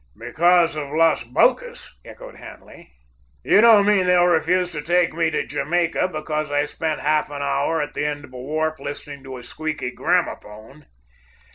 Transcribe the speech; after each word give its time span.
"Because 0.17 0.75
of 0.75 0.89
Las 0.89 1.23
Bocas?" 1.25 1.99
echoed 2.03 2.37
Hanley. 2.37 2.91
"You 3.43 3.61
don't 3.61 3.85
mean 3.85 4.07
they'll 4.07 4.23
refuse 4.25 4.71
to 4.71 4.81
take 4.81 5.13
me 5.13 5.29
to 5.29 5.45
Jamaica 5.45 6.07
because 6.07 6.49
I 6.49 6.65
spent 6.65 7.01
half 7.01 7.29
an 7.29 7.43
hour 7.43 7.83
at 7.83 7.93
the 7.93 8.07
end 8.07 8.25
of 8.25 8.33
a 8.33 8.37
wharf 8.39 8.79
listening 8.79 9.23
to 9.25 9.37
a 9.37 9.43
squeaky 9.43 9.91
gramophone?" 9.91 10.87